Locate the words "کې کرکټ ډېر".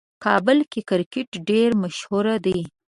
0.71-1.69